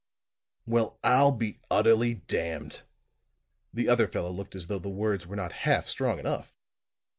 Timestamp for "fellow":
4.07-4.31